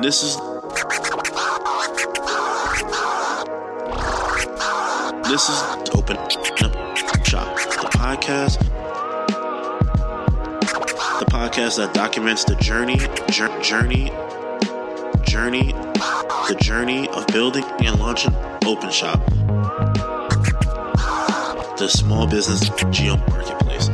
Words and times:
This 0.00 0.22
is 0.22 0.36
this 5.24 5.48
is 5.48 5.62
open 5.94 6.16
up 6.18 6.30
shop, 7.26 7.56
the 7.56 7.88
podcast, 7.92 8.58
the 11.18 11.26
podcast 11.26 11.78
that 11.78 11.92
documents 11.94 12.44
the 12.44 12.56
journey, 12.56 12.98
jour- 13.30 13.60
journey, 13.62 14.10
journey, 15.22 15.72
the 15.72 16.56
journey 16.60 17.08
of 17.08 17.26
building 17.28 17.64
and 17.80 17.98
launching 17.98 18.34
open 18.66 18.90
shop, 18.90 19.24
the 21.78 21.88
small 21.88 22.26
business 22.26 22.68
geo 22.90 23.16
marketplace. 23.16 23.88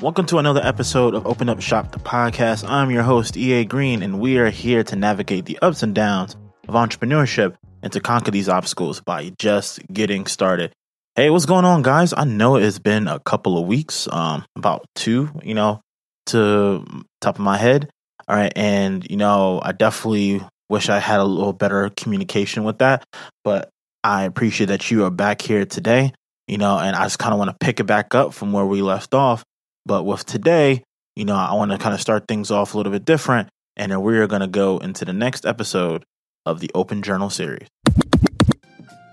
Welcome 0.00 0.26
to 0.26 0.38
another 0.38 0.60
episode 0.62 1.16
of 1.16 1.26
Open 1.26 1.48
Up 1.48 1.60
Shop, 1.60 1.90
the 1.90 1.98
podcast. 1.98 2.64
I'm 2.68 2.92
your 2.92 3.02
host, 3.02 3.36
EA 3.36 3.64
Green, 3.64 4.04
and 4.04 4.20
we 4.20 4.38
are 4.38 4.48
here 4.48 4.84
to 4.84 4.94
navigate 4.94 5.44
the 5.44 5.58
ups 5.58 5.82
and 5.82 5.92
downs 5.92 6.36
of 6.68 6.76
entrepreneurship 6.76 7.56
and 7.82 7.92
to 7.92 8.00
conquer 8.00 8.30
these 8.30 8.48
obstacles 8.48 9.00
by 9.00 9.32
just 9.40 9.80
getting 9.92 10.26
started. 10.26 10.72
Hey, 11.16 11.30
what's 11.30 11.46
going 11.46 11.64
on, 11.64 11.82
guys? 11.82 12.14
I 12.16 12.22
know 12.22 12.54
it's 12.54 12.78
been 12.78 13.08
a 13.08 13.18
couple 13.18 13.58
of 13.58 13.66
weeks, 13.66 14.06
um, 14.12 14.44
about 14.54 14.86
two, 14.94 15.30
you 15.42 15.54
know, 15.54 15.80
to 16.26 16.84
top 17.20 17.34
of 17.34 17.44
my 17.44 17.56
head. 17.56 17.90
All 18.28 18.36
right, 18.36 18.52
and 18.54 19.04
you 19.10 19.16
know, 19.16 19.60
I 19.60 19.72
definitely 19.72 20.40
wish 20.70 20.88
I 20.88 21.00
had 21.00 21.18
a 21.18 21.24
little 21.24 21.52
better 21.52 21.90
communication 21.96 22.62
with 22.62 22.78
that, 22.78 23.04
but 23.42 23.68
I 24.04 24.26
appreciate 24.26 24.66
that 24.66 24.92
you 24.92 25.06
are 25.06 25.10
back 25.10 25.42
here 25.42 25.66
today, 25.66 26.12
you 26.46 26.56
know, 26.56 26.78
and 26.78 26.94
I 26.94 27.02
just 27.02 27.18
kind 27.18 27.32
of 27.32 27.38
want 27.40 27.50
to 27.50 27.56
pick 27.58 27.80
it 27.80 27.84
back 27.84 28.14
up 28.14 28.32
from 28.32 28.52
where 28.52 28.64
we 28.64 28.80
left 28.80 29.12
off. 29.12 29.44
But 29.88 30.04
with 30.04 30.26
today, 30.26 30.84
you 31.16 31.24
know, 31.24 31.34
I 31.34 31.54
want 31.54 31.70
to 31.70 31.78
kind 31.78 31.94
of 31.94 32.00
start 32.00 32.28
things 32.28 32.50
off 32.50 32.74
a 32.74 32.76
little 32.76 32.92
bit 32.92 33.06
different, 33.06 33.48
and 33.74 33.90
then 33.90 34.02
we 34.02 34.18
are 34.18 34.26
going 34.26 34.42
to 34.42 34.46
go 34.46 34.76
into 34.76 35.06
the 35.06 35.14
next 35.14 35.46
episode 35.46 36.04
of 36.44 36.60
the 36.60 36.70
Open 36.74 37.00
Journal 37.00 37.30
series. 37.30 37.66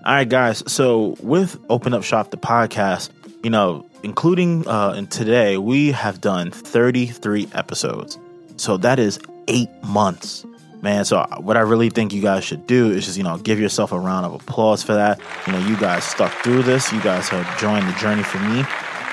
All 0.06 0.14
right, 0.14 0.28
guys. 0.28 0.70
So 0.70 1.16
with 1.22 1.58
Open 1.70 1.94
Up 1.94 2.04
Shop, 2.04 2.30
the 2.30 2.38
podcast, 2.38 3.10
you 3.42 3.50
know, 3.50 3.90
including 4.04 4.68
uh, 4.68 4.96
in 4.98 5.08
today, 5.08 5.58
we 5.58 5.94
have 5.94 6.20
done 6.20 6.52
33 6.52 7.48
episodes. 7.54 8.20
So 8.58 8.76
that 8.78 9.00
is 9.00 9.18
eight 9.48 9.70
months, 9.82 10.46
man. 10.82 11.06
So 11.06 11.26
what 11.40 11.56
I 11.56 11.62
really 11.62 11.90
think 11.90 12.12
you 12.12 12.22
guys 12.22 12.44
should 12.44 12.68
do 12.68 12.92
is 12.92 13.06
just, 13.06 13.18
you 13.18 13.24
know, 13.24 13.38
give 13.38 13.62
yourself 13.62 13.94
a 13.94 14.00
round 14.00 14.26
of 14.26 14.34
applause 14.34 14.84
for 14.84 14.94
that. 14.94 15.22
You 15.48 15.54
know, 15.54 15.60
you 15.70 15.78
guys 15.78 16.04
stuck 16.04 16.34
through 16.44 16.64
this. 16.64 16.92
You 16.92 17.02
guys 17.02 17.30
have 17.30 17.60
joined 17.62 17.88
the 17.88 17.94
journey 17.94 18.24
for 18.24 18.40
me. 18.40 18.66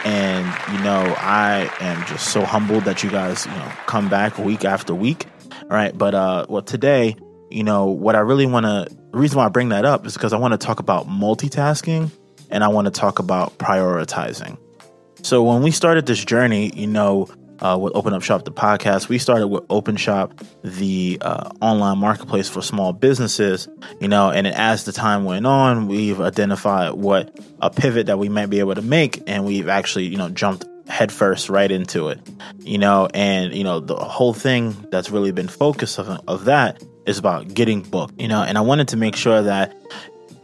And, 0.04 0.46
you 0.72 0.82
know, 0.82 1.14
I 1.18 1.70
am 1.80 2.04
just 2.06 2.32
so 2.32 2.44
humbled 2.44 2.84
that 2.84 3.02
you 3.02 3.10
guys, 3.10 3.46
you 3.46 3.52
know, 3.52 3.72
come 3.86 4.08
back 4.08 4.38
week 4.38 4.64
after 4.64 4.94
week. 4.94 5.26
All 5.62 5.68
right. 5.68 5.96
But, 5.96 6.14
uh, 6.14 6.46
well, 6.48 6.62
today, 6.62 7.16
you 7.50 7.62
know, 7.62 7.86
what 7.86 8.16
I 8.16 8.20
really 8.20 8.46
want 8.46 8.66
to, 8.66 8.94
the 9.12 9.18
reason 9.18 9.38
why 9.38 9.46
I 9.46 9.48
bring 9.48 9.68
that 9.68 9.84
up 9.84 10.06
is 10.06 10.14
because 10.14 10.32
I 10.32 10.38
want 10.38 10.52
to 10.52 10.58
talk 10.58 10.80
about 10.80 11.06
multitasking 11.06 12.10
and 12.50 12.64
I 12.64 12.68
want 12.68 12.86
to 12.86 12.90
talk 12.90 13.18
about 13.18 13.58
prioritizing. 13.58 14.58
So 15.22 15.42
when 15.42 15.62
we 15.62 15.70
started 15.70 16.06
this 16.06 16.24
journey, 16.24 16.72
you 16.74 16.88
know, 16.88 17.28
uh, 17.62 17.78
with 17.80 17.94
Open 17.94 18.12
Up 18.12 18.22
Shop, 18.22 18.44
the 18.44 18.52
podcast, 18.52 19.08
we 19.08 19.18
started 19.18 19.46
with 19.46 19.64
Open 19.70 19.96
Shop, 19.96 20.34
the 20.62 21.18
uh, 21.20 21.50
online 21.60 21.98
marketplace 21.98 22.48
for 22.48 22.60
small 22.60 22.92
businesses, 22.92 23.68
you 24.00 24.08
know, 24.08 24.30
and 24.30 24.46
as 24.48 24.84
the 24.84 24.92
time 24.92 25.24
went 25.24 25.46
on, 25.46 25.86
we've 25.86 26.20
identified 26.20 26.94
what 26.94 27.38
a 27.60 27.70
pivot 27.70 28.06
that 28.06 28.18
we 28.18 28.28
might 28.28 28.46
be 28.46 28.58
able 28.58 28.74
to 28.74 28.82
make, 28.82 29.22
and 29.28 29.46
we've 29.46 29.68
actually, 29.68 30.06
you 30.06 30.16
know, 30.16 30.28
jumped 30.28 30.66
headfirst 30.88 31.48
right 31.48 31.70
into 31.70 32.08
it, 32.08 32.18
you 32.58 32.78
know, 32.78 33.08
and, 33.14 33.54
you 33.54 33.62
know, 33.62 33.78
the 33.78 33.94
whole 33.94 34.34
thing 34.34 34.76
that's 34.90 35.10
really 35.10 35.30
been 35.30 35.48
focused 35.48 36.00
of, 36.00 36.20
of 36.26 36.46
that 36.46 36.82
is 37.06 37.18
about 37.18 37.54
getting 37.54 37.80
booked, 37.80 38.20
you 38.20 38.26
know, 38.26 38.42
and 38.42 38.58
I 38.58 38.62
wanted 38.62 38.88
to 38.88 38.96
make 38.96 39.14
sure 39.14 39.40
that 39.40 39.76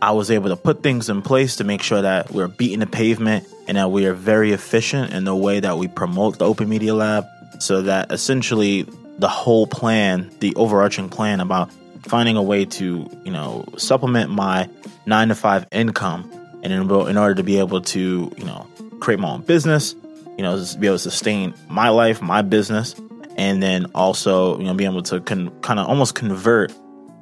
I 0.01 0.13
was 0.13 0.31
able 0.31 0.51
to 0.51 0.57
put 0.57 0.85
things 0.85 1.11
in 1.11 1.23
place 1.23 1.57
to 1.57 1.65
make 1.65 1.83
sure 1.83 2.01
that 2.01 2.31
we're 2.31 2.47
beating 2.47 2.79
the 2.79 2.87
pavement 2.87 3.49
and 3.69 3.77
that 3.77 3.91
we 3.91 4.07
are 4.07 4.15
very 4.15 4.53
efficient 4.53 5.13
in 5.13 5.25
the 5.25 5.37
way 5.37 5.61
that 5.61 5.79
we 5.79 5.87
promote 5.87 6.39
the 6.39 6.47
Open 6.47 6.69
Media 6.69 6.95
Lab 6.95 7.27
so 7.59 7.83
that 7.83 8.11
essentially 8.11 8.87
the 9.19 9.29
whole 9.29 9.67
plan, 9.67 10.31
the 10.41 10.55
overarching 10.57 11.09
plan 11.09 11.41
about 11.41 11.71
finding 12.03 12.37
a 12.37 12.43
way 12.43 12.65
to, 12.65 13.09
you 13.25 13.31
know, 13.31 13.65
supplement 13.77 14.31
my 14.31 14.69
9 15.07 15.29
to 15.29 15.35
5 15.35 15.67
income 15.71 16.31
and 16.63 16.73
in, 16.73 16.83
in 16.83 17.17
order 17.17 17.35
to 17.35 17.43
be 17.43 17.59
able 17.59 17.83
to, 17.83 18.33
you 18.37 18.45
know, 18.45 18.67
create 19.01 19.21
my 19.21 19.31
own 19.31 19.43
business, 19.43 19.95
you 20.37 20.43
know, 20.43 20.65
be 20.79 20.87
able 20.87 20.97
to 20.97 21.03
sustain 21.03 21.53
my 21.69 21.91
life, 21.91 22.23
my 22.23 22.43
business, 22.43 22.95
and 23.37 23.63
then 23.63 23.87
also, 23.95 24.59
you 24.59 24.65
know, 24.65 24.75
be 24.75 24.85
able 24.85 25.03
to 25.03 25.21
con- 25.21 25.51
kind 25.61 25.79
of 25.79 25.87
almost 25.87 26.15
convert 26.15 26.73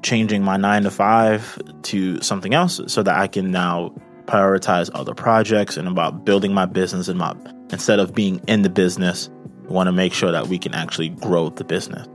changing 0.02 0.42
my 0.42 0.56
nine 0.56 0.84
to 0.84 0.90
five 0.90 1.60
to 1.82 2.20
something 2.22 2.54
else 2.54 2.80
so 2.86 3.02
that 3.02 3.16
I 3.16 3.26
can 3.26 3.50
now 3.50 3.92
prioritize 4.26 4.90
other 4.94 5.14
projects 5.14 5.76
and 5.76 5.88
about 5.88 6.24
building 6.24 6.52
my 6.52 6.66
business 6.66 7.08
and 7.08 7.18
my 7.18 7.34
instead 7.70 7.98
of 7.98 8.14
being 8.14 8.40
in 8.46 8.62
the 8.62 8.70
business, 8.70 9.28
want 9.68 9.88
to 9.88 9.92
make 9.92 10.12
sure 10.12 10.32
that 10.32 10.48
we 10.48 10.58
can 10.58 10.74
actually 10.74 11.08
grow 11.08 11.48
the 11.48 11.64
business. 11.64 12.06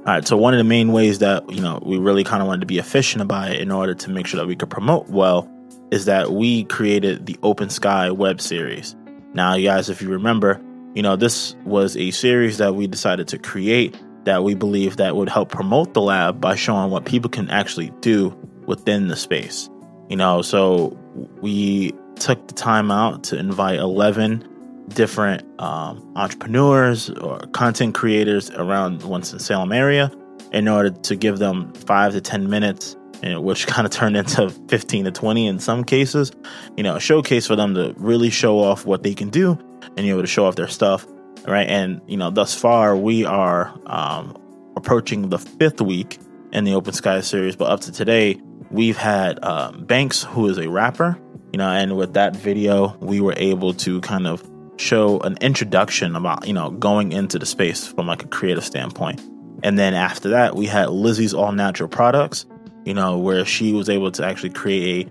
All 0.00 0.14
right, 0.14 0.26
so 0.26 0.36
one 0.36 0.54
of 0.54 0.58
the 0.58 0.64
main 0.64 0.92
ways 0.92 1.18
that 1.18 1.50
you 1.50 1.60
know 1.60 1.80
we 1.84 1.98
really 1.98 2.24
kind 2.24 2.42
of 2.42 2.48
wanted 2.48 2.60
to 2.60 2.66
be 2.66 2.78
efficient 2.78 3.22
about 3.22 3.50
it 3.50 3.60
in 3.60 3.70
order 3.70 3.94
to 3.94 4.10
make 4.10 4.26
sure 4.26 4.40
that 4.40 4.46
we 4.46 4.56
could 4.56 4.70
promote 4.70 5.08
well 5.08 5.50
is 5.90 6.06
that 6.06 6.32
we 6.32 6.64
created 6.64 7.26
the 7.26 7.36
Open 7.42 7.68
Sky 7.68 8.10
web 8.10 8.40
series. 8.40 8.96
Now, 9.34 9.54
you 9.54 9.68
guys, 9.68 9.90
if 9.90 10.00
you 10.00 10.08
remember, 10.08 10.60
you 10.94 11.02
know 11.02 11.16
this 11.16 11.54
was 11.64 11.96
a 11.96 12.10
series 12.12 12.58
that 12.58 12.74
we 12.74 12.86
decided 12.86 13.28
to 13.28 13.38
create 13.38 13.94
that 14.24 14.44
we 14.44 14.54
believe 14.54 14.96
that 14.96 15.16
would 15.16 15.28
help 15.28 15.50
promote 15.50 15.94
the 15.94 16.00
lab 16.00 16.40
by 16.40 16.54
showing 16.54 16.90
what 16.90 17.04
people 17.04 17.30
can 17.30 17.50
actually 17.50 17.90
do 18.00 18.28
within 18.66 19.08
the 19.08 19.16
space. 19.16 19.68
You 20.08 20.16
know, 20.16 20.42
so 20.42 20.98
we 21.40 21.92
took 22.16 22.48
the 22.48 22.54
time 22.54 22.90
out 22.90 23.24
to 23.24 23.38
invite 23.38 23.78
11 23.78 24.46
different 24.88 25.42
um, 25.60 26.12
entrepreneurs 26.16 27.10
or 27.10 27.38
content 27.52 27.94
creators 27.94 28.50
around 28.50 29.02
Winston-Salem 29.02 29.72
area 29.72 30.10
in 30.52 30.66
order 30.66 30.90
to 30.90 31.16
give 31.16 31.38
them 31.38 31.72
five 31.74 32.12
to 32.12 32.20
10 32.20 32.50
minutes, 32.50 32.96
which 33.22 33.66
kind 33.68 33.86
of 33.86 33.92
turned 33.92 34.16
into 34.16 34.50
15 34.68 35.04
to 35.04 35.10
20 35.12 35.46
in 35.46 35.58
some 35.58 35.84
cases, 35.84 36.32
you 36.76 36.82
know, 36.82 36.96
a 36.96 37.00
showcase 37.00 37.46
for 37.46 37.56
them 37.56 37.74
to 37.74 37.94
really 37.96 38.30
show 38.30 38.58
off 38.58 38.84
what 38.84 39.02
they 39.02 39.14
can 39.14 39.30
do 39.30 39.52
and 39.82 39.96
be 39.96 40.10
able 40.10 40.22
to 40.22 40.26
show 40.26 40.46
off 40.46 40.56
their 40.56 40.68
stuff 40.68 41.06
right? 41.46 41.68
And 41.68 42.00
you 42.06 42.16
know, 42.16 42.30
thus 42.30 42.54
far 42.54 42.96
we 42.96 43.24
are 43.24 43.74
um, 43.86 44.36
approaching 44.76 45.28
the 45.28 45.38
fifth 45.38 45.80
week 45.80 46.18
in 46.52 46.64
the 46.64 46.74
Open 46.74 46.92
Sky 46.92 47.20
series, 47.20 47.56
but 47.56 47.70
up 47.70 47.80
to 47.80 47.92
today 47.92 48.40
we've 48.70 48.96
had 48.96 49.38
uh, 49.42 49.72
Banks, 49.72 50.22
who 50.22 50.48
is 50.48 50.58
a 50.58 50.68
rapper, 50.68 51.18
you 51.52 51.58
know, 51.58 51.68
and 51.68 51.96
with 51.96 52.14
that 52.14 52.36
video 52.36 52.96
we 53.00 53.20
were 53.20 53.34
able 53.36 53.74
to 53.74 54.00
kind 54.00 54.26
of 54.26 54.48
show 54.76 55.18
an 55.20 55.36
introduction 55.42 56.16
about 56.16 56.46
you 56.46 56.54
know 56.54 56.70
going 56.70 57.12
into 57.12 57.38
the 57.38 57.46
space 57.46 57.86
from 57.86 58.06
like 58.06 58.22
a 58.24 58.28
creative 58.28 58.64
standpoint. 58.64 59.20
And 59.62 59.78
then 59.78 59.92
after 59.92 60.30
that, 60.30 60.56
we 60.56 60.66
had 60.66 60.88
Lizzie's 60.88 61.34
All 61.34 61.52
Natural 61.52 61.88
Products, 61.88 62.46
you 62.86 62.94
know, 62.94 63.18
where 63.18 63.44
she 63.44 63.74
was 63.74 63.90
able 63.90 64.10
to 64.12 64.24
actually 64.24 64.50
create 64.50 65.06
a 65.06 65.10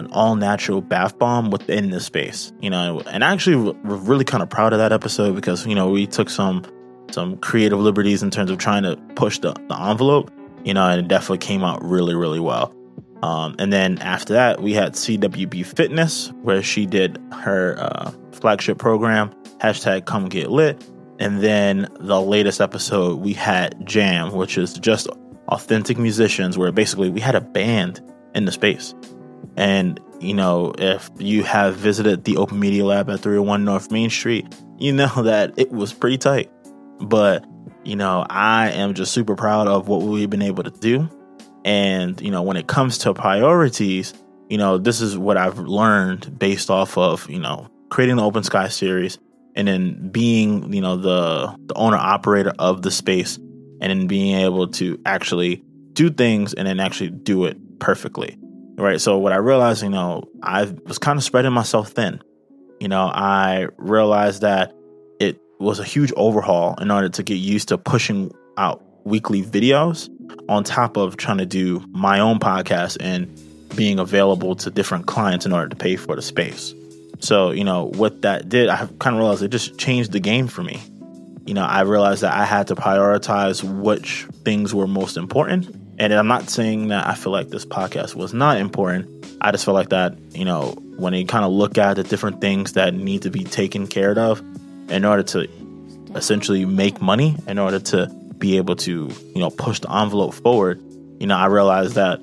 an 0.00 0.08
all 0.12 0.34
natural 0.34 0.80
bath 0.80 1.18
bomb 1.18 1.50
within 1.50 1.90
the 1.90 2.00
space, 2.00 2.52
you 2.60 2.70
know, 2.70 3.02
and 3.06 3.22
actually 3.22 3.56
we're 3.56 3.96
really 3.96 4.24
kind 4.24 4.42
of 4.42 4.48
proud 4.48 4.72
of 4.72 4.78
that 4.78 4.92
episode 4.92 5.34
because, 5.34 5.66
you 5.66 5.74
know, 5.74 5.90
we 5.90 6.06
took 6.06 6.30
some, 6.30 6.64
some 7.10 7.36
creative 7.36 7.78
liberties 7.78 8.22
in 8.22 8.30
terms 8.30 8.50
of 8.50 8.56
trying 8.56 8.82
to 8.82 8.96
push 9.14 9.38
the, 9.40 9.52
the 9.68 9.78
envelope, 9.78 10.30
you 10.64 10.72
know, 10.72 10.88
and 10.88 11.00
it 11.00 11.08
definitely 11.08 11.38
came 11.38 11.62
out 11.62 11.84
really, 11.84 12.14
really 12.14 12.40
well. 12.40 12.74
Um, 13.22 13.56
and 13.58 13.72
then 13.72 13.98
after 13.98 14.34
that, 14.34 14.62
we 14.62 14.72
had 14.72 14.94
CWB 14.94 15.66
Fitness, 15.66 16.32
where 16.42 16.62
she 16.62 16.86
did 16.86 17.18
her 17.32 17.76
uh, 17.78 18.12
flagship 18.32 18.78
program, 18.78 19.34
hashtag 19.58 20.06
come 20.06 20.28
get 20.28 20.50
lit. 20.50 20.82
And 21.18 21.42
then 21.42 21.88
the 21.98 22.20
latest 22.20 22.62
episode, 22.62 23.20
we 23.20 23.34
had 23.34 23.86
Jam, 23.86 24.32
which 24.32 24.56
is 24.56 24.72
just 24.74 25.08
authentic 25.48 25.98
musicians, 25.98 26.56
where 26.56 26.72
basically 26.72 27.10
we 27.10 27.20
had 27.20 27.34
a 27.34 27.42
band 27.42 28.00
in 28.34 28.46
the 28.46 28.52
space. 28.52 28.94
And, 29.56 30.00
you 30.18 30.32
know, 30.32 30.72
if 30.78 31.10
you 31.18 31.42
have 31.42 31.76
visited 31.76 32.24
the 32.24 32.38
Open 32.38 32.58
Media 32.58 32.84
Lab 32.86 33.10
at 33.10 33.20
301 33.20 33.64
North 33.64 33.90
Main 33.90 34.08
Street, 34.08 34.46
you 34.78 34.92
know 34.92 35.08
that 35.24 35.52
it 35.58 35.70
was 35.70 35.92
pretty 35.92 36.16
tight. 36.16 36.50
But, 37.00 37.44
you 37.84 37.96
know, 37.96 38.24
I 38.28 38.70
am 38.70 38.94
just 38.94 39.12
super 39.12 39.34
proud 39.34 39.68
of 39.68 39.88
what 39.88 40.00
we've 40.02 40.30
been 40.30 40.42
able 40.42 40.62
to 40.62 40.70
do. 40.70 41.08
And, 41.64 42.20
you 42.20 42.30
know, 42.30 42.42
when 42.42 42.56
it 42.56 42.66
comes 42.66 42.98
to 42.98 43.14
priorities, 43.14 44.14
you 44.48 44.58
know, 44.58 44.78
this 44.78 45.00
is 45.00 45.16
what 45.16 45.36
I've 45.36 45.58
learned 45.58 46.38
based 46.38 46.70
off 46.70 46.96
of, 46.96 47.28
you 47.28 47.38
know, 47.38 47.68
creating 47.90 48.16
the 48.16 48.24
Open 48.24 48.42
Sky 48.42 48.68
series 48.68 49.18
and 49.54 49.68
then 49.68 50.08
being, 50.10 50.72
you 50.72 50.80
know, 50.80 50.96
the 50.96 51.56
the 51.66 51.74
owner 51.74 51.96
operator 51.96 52.52
of 52.58 52.82
the 52.82 52.90
space 52.90 53.36
and 53.36 53.90
then 53.90 54.06
being 54.06 54.36
able 54.36 54.68
to 54.68 55.00
actually 55.04 55.62
do 55.92 56.10
things 56.10 56.54
and 56.54 56.66
then 56.66 56.80
actually 56.80 57.10
do 57.10 57.44
it 57.44 57.78
perfectly 57.78 58.38
right? 58.80 59.00
So 59.00 59.18
what 59.18 59.32
I 59.32 59.36
realized, 59.36 59.82
you 59.82 59.90
know, 59.90 60.24
I 60.42 60.64
was 60.86 60.98
kind 60.98 61.18
of 61.18 61.24
spreading 61.24 61.52
myself 61.52 61.90
thin, 61.90 62.20
you 62.80 62.88
know, 62.88 63.04
I 63.12 63.68
realized 63.76 64.42
that 64.42 64.74
it 65.20 65.40
was 65.58 65.78
a 65.78 65.84
huge 65.84 66.12
overhaul 66.16 66.74
in 66.80 66.90
order 66.90 67.08
to 67.10 67.22
get 67.22 67.34
used 67.34 67.68
to 67.68 67.78
pushing 67.78 68.32
out 68.56 68.82
weekly 69.04 69.42
videos 69.42 70.08
on 70.48 70.64
top 70.64 70.96
of 70.96 71.16
trying 71.16 71.38
to 71.38 71.46
do 71.46 71.84
my 71.92 72.20
own 72.20 72.38
podcast 72.38 72.96
and 73.00 73.28
being 73.76 73.98
available 73.98 74.56
to 74.56 74.70
different 74.70 75.06
clients 75.06 75.46
in 75.46 75.52
order 75.52 75.68
to 75.68 75.76
pay 75.76 75.96
for 75.96 76.16
the 76.16 76.22
space. 76.22 76.74
So, 77.20 77.50
you 77.50 77.64
know, 77.64 77.86
what 77.86 78.22
that 78.22 78.48
did, 78.48 78.68
I 78.68 78.88
kind 78.98 79.14
of 79.14 79.20
realized 79.20 79.42
it 79.42 79.48
just 79.48 79.78
changed 79.78 80.12
the 80.12 80.20
game 80.20 80.48
for 80.48 80.62
me. 80.62 80.82
You 81.46 81.54
know, 81.54 81.64
I 81.64 81.82
realized 81.82 82.22
that 82.22 82.34
I 82.34 82.44
had 82.44 82.68
to 82.68 82.74
prioritize 82.74 83.62
which 83.62 84.26
things 84.44 84.74
were 84.74 84.86
most 84.86 85.16
important. 85.16 85.74
And 85.98 86.12
I'm 86.12 86.28
not 86.28 86.48
saying 86.48 86.88
that 86.88 87.06
I 87.06 87.14
feel 87.14 87.32
like 87.32 87.48
this 87.48 87.66
podcast 87.66 88.14
was 88.14 88.32
not 88.32 88.56
important. 88.56 89.26
I 89.40 89.50
just 89.50 89.64
feel 89.64 89.74
like 89.74 89.90
that, 89.90 90.16
you 90.32 90.44
know, 90.44 90.70
when 90.96 91.12
you 91.14 91.26
kind 91.26 91.44
of 91.44 91.52
look 91.52 91.78
at 91.78 91.94
the 91.94 92.02
different 92.02 92.40
things 92.40 92.72
that 92.74 92.94
need 92.94 93.22
to 93.22 93.30
be 93.30 93.44
taken 93.44 93.86
care 93.86 94.18
of 94.18 94.40
in 94.90 95.04
order 95.04 95.22
to 95.22 95.48
essentially 96.14 96.64
make 96.64 97.00
money, 97.00 97.36
in 97.46 97.58
order 97.58 97.80
to 97.80 98.06
be 98.40 98.56
able 98.56 98.74
to, 98.74 99.08
you 99.34 99.40
know, 99.40 99.50
push 99.50 99.78
the 99.80 99.92
envelope 99.92 100.34
forward, 100.34 100.82
you 101.20 101.26
know, 101.26 101.36
I 101.36 101.46
realized 101.46 101.94
that 101.94 102.18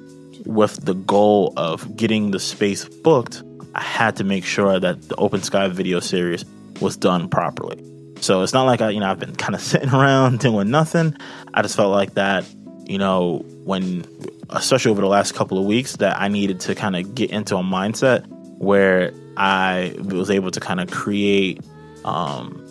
with 0.45 0.83
the 0.83 0.95
goal 0.95 1.53
of 1.55 1.95
getting 1.95 2.31
the 2.31 2.39
space 2.39 2.85
booked, 2.85 3.43
I 3.75 3.81
had 3.81 4.15
to 4.17 4.23
make 4.23 4.43
sure 4.43 4.79
that 4.79 5.07
the 5.07 5.15
Open 5.15 5.41
Sky 5.41 5.67
video 5.67 5.99
series 5.99 6.43
was 6.81 6.97
done 6.97 7.29
properly. 7.29 7.83
So 8.21 8.41
it's 8.41 8.53
not 8.53 8.63
like 8.63 8.81
I, 8.81 8.89
you 8.89 8.99
know, 8.99 9.09
I've 9.09 9.19
been 9.19 9.35
kind 9.35 9.53
of 9.53 9.61
sitting 9.71 9.89
around 9.89 10.39
doing 10.39 10.69
nothing. 10.69 11.15
I 11.53 11.61
just 11.61 11.75
felt 11.75 11.91
like 11.91 12.15
that, 12.15 12.45
you 12.87 12.97
know, 12.97 13.45
when, 13.63 14.05
especially 14.49 14.91
over 14.91 15.01
the 15.01 15.07
last 15.07 15.35
couple 15.35 15.59
of 15.59 15.65
weeks, 15.65 15.97
that 15.97 16.19
I 16.19 16.27
needed 16.27 16.59
to 16.61 16.75
kind 16.75 16.95
of 16.95 17.13
get 17.13 17.29
into 17.29 17.55
a 17.55 17.63
mindset 17.63 18.25
where 18.57 19.13
I 19.37 19.95
was 19.99 20.31
able 20.31 20.49
to 20.51 20.59
kind 20.59 20.79
of 20.79 20.89
create 20.89 21.61
um, 22.03 22.63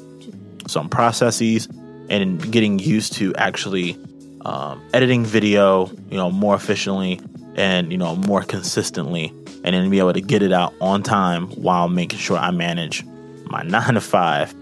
some 0.66 0.88
processes 0.88 1.68
and 2.08 2.52
getting 2.52 2.78
used 2.78 3.14
to 3.14 3.34
actually 3.34 3.98
um, 4.44 4.82
editing 4.92 5.24
video, 5.24 5.90
you 6.10 6.16
know, 6.16 6.30
more 6.30 6.54
efficiently 6.54 7.20
and 7.56 7.90
you 7.90 7.98
know 7.98 8.14
more 8.14 8.42
consistently, 8.42 9.32
and 9.64 9.74
then 9.74 9.90
be 9.90 9.98
able 9.98 10.12
to 10.12 10.20
get 10.20 10.42
it 10.42 10.52
out 10.52 10.74
on 10.80 11.02
time 11.02 11.48
while 11.50 11.88
making 11.88 12.18
sure 12.18 12.36
I 12.36 12.50
manage 12.50 13.04
my 13.44 13.62
nine 13.64 13.94
to 13.94 14.00
five, 14.00 14.54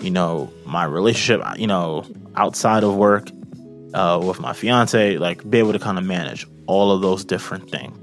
you 0.00 0.10
know, 0.10 0.52
my 0.66 0.84
relationship, 0.84 1.44
you 1.58 1.66
know, 1.66 2.04
outside 2.36 2.84
of 2.84 2.94
work 2.94 3.28
uh, 3.94 4.20
with 4.22 4.40
my 4.40 4.52
fiance, 4.52 5.18
like 5.18 5.48
be 5.48 5.58
able 5.58 5.72
to 5.72 5.78
kind 5.78 5.98
of 5.98 6.04
manage 6.04 6.46
all 6.66 6.92
of 6.92 7.00
those 7.00 7.24
different 7.24 7.70
things. 7.70 7.98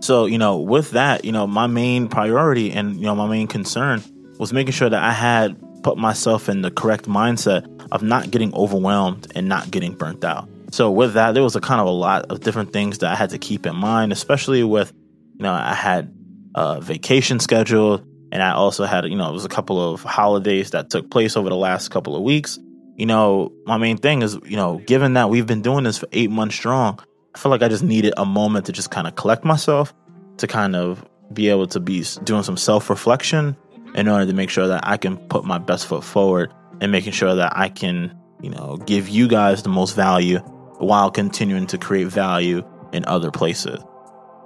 So, 0.00 0.24
you 0.24 0.38
know, 0.38 0.58
with 0.58 0.92
that, 0.92 1.24
you 1.24 1.32
know, 1.32 1.46
my 1.46 1.66
main 1.66 2.08
priority 2.08 2.72
and, 2.72 2.96
you 2.96 3.02
know, 3.02 3.14
my 3.14 3.28
main 3.28 3.46
concern 3.46 4.02
was 4.38 4.52
making 4.52 4.72
sure 4.72 4.88
that 4.88 5.02
I 5.02 5.12
had 5.12 5.56
put 5.82 5.98
myself 5.98 6.48
in 6.48 6.62
the 6.62 6.70
correct 6.70 7.06
mindset 7.06 7.66
of 7.92 8.02
not 8.02 8.30
getting 8.30 8.54
overwhelmed 8.54 9.30
and 9.34 9.48
not 9.48 9.70
getting 9.70 9.94
burnt 9.94 10.24
out. 10.24 10.48
So 10.70 10.90
with 10.90 11.14
that, 11.14 11.34
there 11.34 11.42
was 11.42 11.56
a 11.56 11.60
kind 11.60 11.80
of 11.80 11.86
a 11.86 11.90
lot 11.90 12.30
of 12.30 12.40
different 12.40 12.72
things 12.72 12.98
that 12.98 13.10
I 13.10 13.16
had 13.16 13.30
to 13.30 13.38
keep 13.38 13.66
in 13.66 13.74
mind, 13.74 14.12
especially 14.12 14.62
with, 14.62 14.92
you 15.36 15.42
know, 15.42 15.52
I 15.52 15.74
had 15.74 16.14
a 16.54 16.80
vacation 16.80 17.40
scheduled 17.40 18.06
and 18.32 18.42
I 18.42 18.52
also 18.52 18.84
had, 18.84 19.04
you 19.06 19.16
know, 19.16 19.28
it 19.28 19.32
was 19.32 19.44
a 19.44 19.48
couple 19.48 19.92
of 19.92 20.02
holidays 20.02 20.70
that 20.70 20.90
took 20.90 21.10
place 21.10 21.36
over 21.36 21.48
the 21.48 21.56
last 21.56 21.90
couple 21.90 22.14
of 22.14 22.22
weeks. 22.22 22.58
You 22.96 23.06
know, 23.06 23.52
my 23.66 23.78
main 23.78 23.96
thing 23.96 24.22
is, 24.22 24.38
you 24.44 24.56
know, 24.56 24.78
given 24.86 25.14
that 25.14 25.30
we've 25.30 25.46
been 25.46 25.62
doing 25.62 25.84
this 25.84 25.98
for 25.98 26.08
eight 26.12 26.30
months 26.30 26.54
strong, 26.54 27.00
I 27.34 27.38
feel 27.38 27.50
like 27.50 27.62
I 27.62 27.68
just 27.68 27.82
needed 27.82 28.14
a 28.16 28.24
moment 28.24 28.66
to 28.66 28.72
just 28.72 28.90
kind 28.90 29.06
of 29.06 29.16
collect 29.16 29.44
myself, 29.44 29.92
to 30.36 30.46
kind 30.46 30.76
of 30.76 31.04
be 31.32 31.48
able 31.48 31.66
to 31.68 31.80
be 31.80 32.04
doing 32.24 32.42
some 32.42 32.56
self 32.56 32.90
reflection 32.90 33.56
in 33.94 34.08
order 34.08 34.26
to 34.26 34.32
make 34.32 34.50
sure 34.50 34.68
that 34.68 34.86
I 34.86 34.96
can 34.96 35.16
put 35.16 35.44
my 35.44 35.58
best 35.58 35.86
foot 35.86 36.04
forward 36.04 36.52
and 36.80 36.92
making 36.92 37.12
sure 37.12 37.34
that 37.34 37.56
I 37.56 37.68
can, 37.68 38.16
you 38.40 38.50
know, 38.50 38.76
give 38.86 39.08
you 39.08 39.28
guys 39.28 39.62
the 39.62 39.68
most 39.68 39.94
value 39.94 40.38
while 40.78 41.10
continuing 41.10 41.66
to 41.68 41.78
create 41.78 42.08
value 42.08 42.66
in 42.92 43.04
other 43.04 43.30
places. 43.30 43.78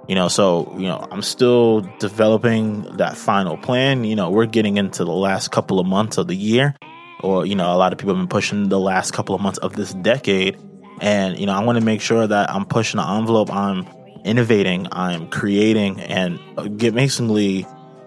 You 0.07 0.13
know, 0.13 0.27
so, 0.27 0.71
you 0.77 0.87
know, 0.87 1.07
I'm 1.11 1.23
still 1.23 1.81
developing 1.99 2.83
that 2.97 3.17
final 3.17 3.57
plan. 3.57 4.03
You 4.03 4.15
know, 4.15 4.29
we're 4.29 4.45
getting 4.45 4.77
into 4.77 5.03
the 5.03 5.11
last 5.11 5.51
couple 5.51 5.79
of 5.79 5.87
months 5.87 6.17
of 6.17 6.27
the 6.27 6.35
year, 6.35 6.75
or, 7.21 7.45
you 7.45 7.55
know, 7.55 7.73
a 7.73 7.77
lot 7.77 7.91
of 7.91 7.97
people 7.97 8.13
have 8.13 8.21
been 8.21 8.27
pushing 8.27 8.69
the 8.69 8.79
last 8.79 9.13
couple 9.13 9.33
of 9.33 9.41
months 9.41 9.57
of 9.59 9.75
this 9.75 9.93
decade. 9.95 10.59
And, 11.01 11.39
you 11.39 11.47
know, 11.47 11.53
I 11.53 11.63
want 11.63 11.79
to 11.79 11.83
make 11.83 12.01
sure 12.01 12.27
that 12.27 12.51
I'm 12.51 12.65
pushing 12.65 12.99
the 12.99 13.09
envelope, 13.09 13.51
I'm 13.51 13.87
innovating, 14.23 14.87
I'm 14.91 15.27
creating, 15.29 15.99
and 16.01 16.39
uh, 16.57 16.63
get 16.63 16.93
basically 16.93 17.65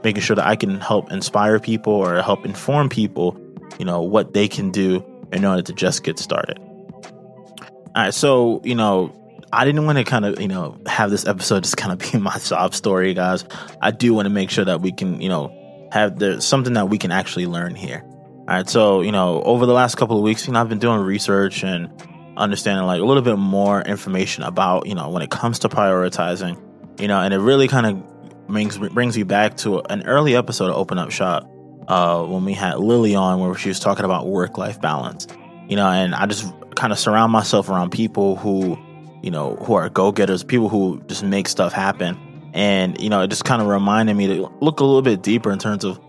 making 0.08 0.22
sure 0.22 0.36
that 0.36 0.46
I 0.46 0.56
can 0.56 0.80
help 0.80 1.12
inspire 1.12 1.60
people 1.60 1.92
or 1.92 2.22
help 2.22 2.46
inform 2.46 2.88
people, 2.88 3.38
you 3.78 3.84
know, 3.84 4.00
what 4.00 4.32
they 4.32 4.48
can 4.48 4.70
do 4.70 5.04
in 5.30 5.44
order 5.44 5.60
to 5.60 5.74
just 5.74 6.02
get 6.02 6.18
started. 6.18 6.58
All 6.58 7.92
right, 7.94 8.14
so 8.14 8.62
you 8.64 8.74
know, 8.74 9.12
I 9.52 9.66
didn't 9.66 9.84
want 9.84 9.98
to 9.98 10.04
kind 10.04 10.24
of 10.24 10.40
you 10.40 10.48
know 10.48 10.80
have 10.86 11.10
this 11.10 11.26
episode 11.26 11.62
just 11.64 11.76
kind 11.76 11.92
of 11.92 11.98
be 11.98 12.18
my 12.18 12.38
sob 12.38 12.74
story, 12.74 13.12
guys. 13.12 13.44
I 13.82 13.90
do 13.90 14.14
want 14.14 14.24
to 14.24 14.30
make 14.30 14.48
sure 14.48 14.64
that 14.64 14.80
we 14.80 14.92
can 14.92 15.20
you 15.20 15.28
know 15.28 15.88
have 15.92 16.18
there's 16.18 16.46
something 16.46 16.72
that 16.72 16.88
we 16.88 16.96
can 16.96 17.12
actually 17.12 17.46
learn 17.46 17.74
here. 17.74 18.02
All 18.02 18.44
right, 18.46 18.68
so 18.68 19.02
you 19.02 19.12
know, 19.12 19.42
over 19.42 19.66
the 19.66 19.74
last 19.74 19.96
couple 19.96 20.16
of 20.16 20.22
weeks, 20.22 20.46
you 20.46 20.54
know, 20.54 20.60
I've 20.60 20.70
been 20.70 20.78
doing 20.78 21.00
research 21.00 21.64
and 21.64 21.90
understanding 22.38 22.86
like 22.86 23.02
a 23.02 23.04
little 23.04 23.22
bit 23.22 23.36
more 23.36 23.82
information 23.82 24.42
about 24.44 24.86
you 24.86 24.94
know 24.94 25.10
when 25.10 25.20
it 25.20 25.30
comes 25.30 25.58
to 25.58 25.68
prioritizing, 25.68 26.58
you 26.98 27.08
know, 27.08 27.20
and 27.20 27.34
it 27.34 27.40
really 27.40 27.68
kind 27.68 27.86
of 27.86 28.17
brings 28.48 28.78
brings 28.78 29.16
me 29.16 29.22
back 29.22 29.56
to 29.58 29.80
an 29.90 30.02
early 30.06 30.34
episode 30.34 30.70
of 30.70 30.76
Open 30.76 30.98
Up 30.98 31.10
Shop 31.10 31.48
uh, 31.86 32.24
when 32.24 32.44
we 32.44 32.52
had 32.52 32.78
Lily 32.78 33.14
on, 33.14 33.40
where 33.40 33.54
she 33.54 33.68
was 33.68 33.80
talking 33.80 34.04
about 34.04 34.26
work 34.26 34.58
life 34.58 34.80
balance, 34.80 35.26
you 35.68 35.76
know, 35.76 35.88
and 35.88 36.14
I 36.14 36.26
just 36.26 36.52
kind 36.74 36.92
of 36.92 36.98
surround 36.98 37.32
myself 37.32 37.68
around 37.68 37.90
people 37.90 38.36
who, 38.36 38.78
you 39.22 39.30
know, 39.30 39.56
who 39.56 39.74
are 39.74 39.88
go 39.88 40.12
getters, 40.12 40.44
people 40.44 40.68
who 40.68 41.02
just 41.06 41.22
make 41.22 41.48
stuff 41.48 41.72
happen. 41.72 42.18
And, 42.54 43.00
you 43.00 43.10
know, 43.10 43.22
it 43.22 43.28
just 43.28 43.44
kind 43.44 43.60
of 43.60 43.68
reminded 43.68 44.14
me 44.14 44.26
to 44.28 44.52
look 44.60 44.80
a 44.80 44.84
little 44.84 45.02
bit 45.02 45.22
deeper 45.22 45.50
in 45.50 45.58
terms 45.58 45.84
of 45.84 46.00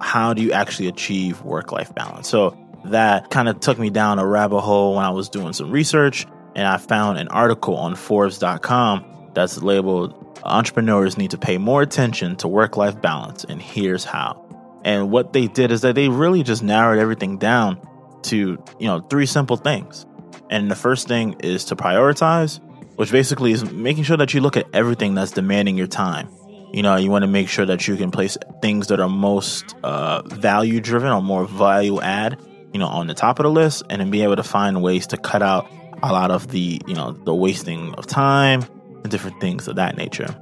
how 0.00 0.34
do 0.34 0.42
you 0.42 0.52
actually 0.52 0.88
achieve 0.88 1.40
work 1.42 1.72
life 1.72 1.94
balance. 1.94 2.28
So 2.28 2.56
that 2.86 3.30
kind 3.30 3.48
of 3.48 3.60
took 3.60 3.78
me 3.78 3.90
down 3.90 4.18
a 4.18 4.26
rabbit 4.26 4.60
hole 4.60 4.96
when 4.96 5.04
I 5.04 5.10
was 5.10 5.28
doing 5.28 5.52
some 5.52 5.70
research. 5.70 6.26
And 6.56 6.66
I 6.66 6.76
found 6.76 7.18
an 7.18 7.28
article 7.28 7.76
on 7.76 7.94
Forbes.com 7.94 9.04
that's 9.34 9.62
labeled 9.62 10.38
Entrepreneurs 10.44 11.16
Need 11.16 11.30
to 11.32 11.38
Pay 11.38 11.58
More 11.58 11.82
Attention 11.82 12.36
to 12.36 12.48
Work 12.48 12.76
Life 12.76 13.00
Balance, 13.00 13.44
and 13.44 13.60
Here's 13.60 14.04
How. 14.04 14.40
And 14.84 15.10
what 15.10 15.32
they 15.32 15.46
did 15.46 15.72
is 15.72 15.80
that 15.80 15.94
they 15.94 16.08
really 16.08 16.42
just 16.42 16.62
narrowed 16.62 16.98
everything 16.98 17.38
down 17.38 17.80
to, 18.24 18.62
you 18.78 18.86
know, 18.86 19.00
three 19.00 19.26
simple 19.26 19.56
things. 19.56 20.04
And 20.50 20.70
the 20.70 20.76
first 20.76 21.08
thing 21.08 21.36
is 21.40 21.64
to 21.66 21.76
prioritize, 21.76 22.60
which 22.96 23.10
basically 23.10 23.52
is 23.52 23.70
making 23.70 24.04
sure 24.04 24.18
that 24.18 24.34
you 24.34 24.40
look 24.40 24.56
at 24.56 24.66
everything 24.74 25.14
that's 25.14 25.32
demanding 25.32 25.76
your 25.76 25.86
time. 25.86 26.28
You 26.72 26.82
know, 26.82 26.96
you 26.96 27.10
want 27.10 27.22
to 27.22 27.28
make 27.28 27.48
sure 27.48 27.64
that 27.64 27.88
you 27.88 27.96
can 27.96 28.10
place 28.10 28.36
things 28.60 28.88
that 28.88 29.00
are 29.00 29.08
most 29.08 29.74
uh, 29.82 30.22
value 30.22 30.80
driven 30.80 31.10
or 31.10 31.22
more 31.22 31.46
value 31.46 32.00
add, 32.00 32.38
you 32.72 32.80
know, 32.80 32.88
on 32.88 33.06
the 33.06 33.14
top 33.14 33.38
of 33.38 33.44
the 33.44 33.50
list, 33.50 33.84
and 33.88 34.00
then 34.00 34.10
be 34.10 34.22
able 34.22 34.36
to 34.36 34.42
find 34.42 34.82
ways 34.82 35.06
to 35.08 35.16
cut 35.16 35.40
out 35.40 35.70
a 36.02 36.12
lot 36.12 36.30
of 36.30 36.48
the, 36.48 36.82
you 36.86 36.94
know, 36.94 37.12
the 37.12 37.34
wasting 37.34 37.94
of 37.94 38.06
time 38.06 38.64
different 39.08 39.40
things 39.40 39.68
of 39.68 39.76
that 39.76 39.96
nature. 39.96 40.34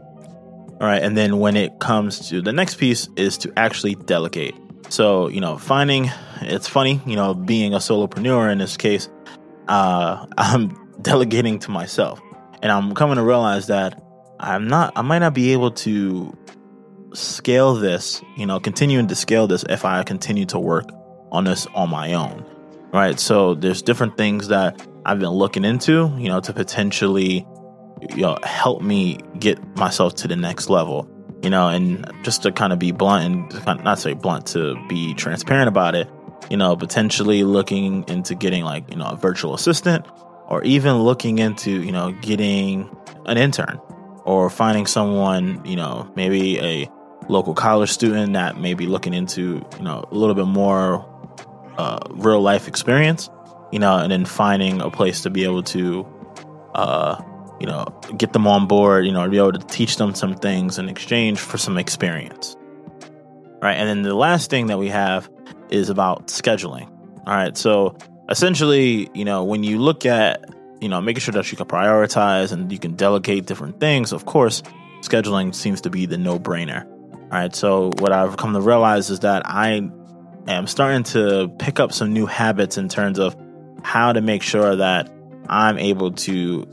All 0.81 0.89
right, 0.89 1.03
and 1.03 1.17
then 1.17 1.39
when 1.39 1.57
it 1.57 1.79
comes 1.79 2.29
to 2.31 2.43
the 2.43 2.53
next 2.53 2.77
piece 2.77 3.09
is 3.17 3.39
to 3.39 3.53
actually 3.57 3.95
delegate. 3.95 4.55
So, 4.89 5.29
you 5.29 5.41
know, 5.41 5.57
finding 5.57 6.11
it's 6.43 6.69
funny, 6.69 7.01
you 7.07 7.17
know, 7.17 7.35
being 7.35 7.75
a 7.75 7.79
solopreneur 7.79 8.51
in 8.51 8.59
this 8.59 8.77
case, 8.77 9.09
uh, 9.69 10.27
I'm 10.39 10.77
delegating 11.01 11.59
to 11.61 11.71
myself. 11.71 12.21
And 12.63 12.71
I'm 12.71 12.95
coming 12.95 13.17
to 13.17 13.23
realize 13.23 13.67
that 13.69 14.03
I'm 14.39 14.69
not, 14.69 14.93
I 14.97 15.03
might 15.03 15.19
not 15.19 15.35
be 15.35 15.53
able 15.53 15.73
to 15.73 16.37
scale 17.13 17.75
this, 17.75 18.23
you 18.37 18.47
know, 18.47 18.61
continuing 18.61 19.09
to 19.09 19.15
scale 19.15 19.47
this 19.47 19.65
if 19.69 19.85
I 19.85 20.03
continue 20.05 20.47
to 20.47 20.59
work 20.59 20.89
on 21.31 21.45
this 21.45 21.67
on 21.75 21.91
my 21.91 22.15
own. 22.15 22.45
Right. 22.93 23.19
So 23.19 23.55
there's 23.55 23.83
different 23.83 24.17
things 24.17 24.49
that 24.49 24.87
I've 25.05 25.19
been 25.19 25.31
looking 25.31 25.65
into, 25.65 26.15
you 26.19 26.29
know, 26.29 26.41
to 26.41 26.53
potentially, 26.53 27.47
you 28.11 28.23
know, 28.23 28.37
help 28.43 28.83
me 28.83 29.19
get 29.39 29.59
myself 29.77 30.15
to 30.17 30.29
the 30.29 30.37
next 30.37 30.69
level, 30.69 31.09
you 31.43 31.51
know, 31.51 31.69
and 31.69 32.11
just 32.23 32.43
to 32.43 32.53
kind 32.53 32.73
of 32.73 32.79
be 32.79 32.93
blunt 32.93 33.55
and 33.67 33.85
not 33.85 33.99
say 33.99 34.15
blunt, 34.15 34.47
to 34.49 34.77
be 34.89 35.15
transparent 35.15 35.69
about 35.69 35.95
it 35.95 36.09
you 36.51 36.57
know, 36.57 36.77
potentially 36.77 37.45
looking 37.45 38.05
into 38.09 38.35
getting 38.35 38.65
like, 38.65 38.91
you 38.91 38.97
know, 38.97 39.07
a 39.07 39.17
virtual 39.17 39.55
assistant 39.55 40.07
or 40.49 40.63
even 40.65 40.99
looking 40.99 41.39
into, 41.39 41.71
you 41.83 41.93
know, 41.93 42.13
getting 42.13 42.95
an 43.27 43.39
intern 43.39 43.81
or 44.25 44.51
finding 44.51 44.87
someone, 44.87 45.65
you 45.65 45.77
know, 45.77 46.11
maybe 46.15 46.59
a 46.61 46.91
local 47.29 47.55
college 47.55 47.91
student 47.91 48.35
that 48.35 48.59
may 48.59 48.75
be 48.75 48.87
looking 48.87 49.15
into, 49.15 49.65
you 49.79 49.83
know, 49.83 50.05
a 50.11 50.15
little 50.15 50.35
bit 50.35 50.47
more 50.47 51.09
uh, 51.79 52.01
real 52.11 52.41
life 52.41 52.69
experience, 52.69 53.31
you 53.71 53.79
know, 53.79 53.97
and 53.97 54.13
then 54.13 54.25
finding 54.25 54.81
a 54.81 54.91
place 54.91 55.23
to 55.23 55.31
be 55.31 55.45
able 55.45 55.63
to, 55.63 56.07
uh, 56.75 57.23
you 57.63 57.69
know, 57.69 57.87
get 58.19 58.33
them 58.33 58.47
on 58.49 58.67
board, 58.67 59.07
you 59.07 59.13
know, 59.13 59.27
be 59.31 59.39
able 59.39 59.53
to 59.53 59.65
teach 59.69 59.97
them 59.97 60.15
some 60.17 60.35
things 60.35 60.79
in 60.79 60.89
exchange 60.89 61.39
for 61.39 61.57
some 61.59 61.79
experience. 61.79 62.57
right? 63.63 63.75
And 63.75 63.89
then 63.89 64.03
the 64.03 64.15
last 64.15 64.51
thing 64.51 64.67
that 64.67 64.79
we 64.79 64.89
have 64.89 65.31
is 65.71 65.89
about 65.89 66.27
scheduling. 66.27 66.89
All 67.25 67.35
right. 67.35 67.57
So 67.57 67.97
essentially, 68.29 69.09
you 69.15 69.25
know, 69.25 69.45
when 69.45 69.63
you 69.63 69.79
look 69.79 70.05
at, 70.05 70.45
you 70.81 70.89
know, 70.89 71.01
making 71.01 71.21
sure 71.21 71.33
that 71.33 71.51
you 71.53 71.57
can 71.57 71.67
prioritize 71.67 72.53
and 72.53 72.71
you 72.73 72.79
can 72.79 72.97
delegate 72.97 73.47
different 73.47 73.79
things, 73.79 74.13
of 74.13 74.27
course, 74.27 74.63
scheduling 75.01 75.55
seems 75.55 75.83
to 75.83 75.91
be 75.91 76.07
the 76.07 76.19
no 76.19 76.41
brainer. 76.41 76.85
All 76.85 77.29
right. 77.31 77.55
So 77.55 77.93
what 77.99 78.13
I've 78.13 78.37
come 78.37 78.53
to 78.55 78.61
realize 78.61 79.09
is 79.09 79.21
that 79.21 79.47
I 79.47 79.89
am 80.49 80.67
starting 80.67 81.05
to 81.05 81.49
pick 81.61 81.79
up 81.79 81.93
some 81.93 82.13
new 82.13 82.27
habits 82.27 82.77
in 82.77 82.89
terms 82.89 83.21
of 83.21 83.37
how 83.85 84.13
to 84.13 84.21
make 84.21 84.43
sure 84.43 84.75
that 84.75 85.09
I'm 85.49 85.79
able 85.79 86.13
to 86.13 86.67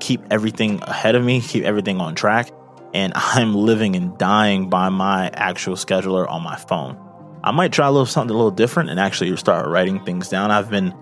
keep 0.00 0.22
everything 0.30 0.82
ahead 0.82 1.14
of 1.14 1.24
me, 1.24 1.40
keep 1.40 1.64
everything 1.64 2.00
on 2.00 2.14
track, 2.14 2.50
and 2.94 3.12
I'm 3.16 3.54
living 3.54 3.96
and 3.96 4.16
dying 4.18 4.68
by 4.68 4.88
my 4.88 5.30
actual 5.34 5.74
scheduler 5.74 6.28
on 6.28 6.42
my 6.42 6.56
phone. 6.56 6.98
I 7.42 7.52
might 7.52 7.72
try 7.72 7.86
a 7.86 7.90
little 7.90 8.06
something 8.06 8.34
a 8.34 8.36
little 8.36 8.50
different 8.50 8.90
and 8.90 8.98
actually 8.98 9.36
start 9.36 9.68
writing 9.68 10.04
things 10.04 10.28
down. 10.28 10.50
I've 10.50 10.68
been, 10.68 10.94